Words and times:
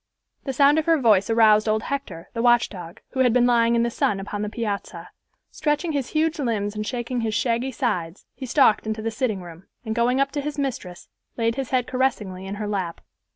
The 0.45 0.53
sound 0.53 0.79
of 0.79 0.87
her 0.87 0.97
voice 0.97 1.29
aroused 1.29 1.69
old 1.69 1.83
Hector, 1.83 2.31
the 2.33 2.41
watchdog, 2.41 3.01
who 3.11 3.19
had 3.19 3.31
been 3.33 3.45
lying 3.45 3.75
in 3.75 3.83
the 3.83 3.91
sun 3.91 4.19
upon 4.19 4.41
the 4.41 4.49
piazza. 4.49 5.09
Stretching 5.51 5.91
his 5.91 6.07
huge 6.07 6.39
limbs 6.39 6.75
and 6.75 6.87
shaking 6.87 7.21
his 7.21 7.35
shaggy 7.35 7.71
sides, 7.71 8.25
he 8.33 8.47
stalked 8.47 8.87
into 8.87 9.03
the 9.03 9.11
sitting 9.11 9.43
room, 9.43 9.67
and 9.85 9.93
going 9.93 10.19
up 10.19 10.31
to 10.31 10.41
his 10.41 10.57
mistress 10.57 11.07
laid 11.37 11.53
his 11.53 11.69
head 11.69 11.85
caressingly 11.85 12.47
in 12.47 12.55
her 12.55 12.67
lap. 12.67 13.01